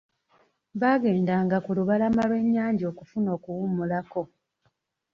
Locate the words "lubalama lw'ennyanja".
1.77-2.85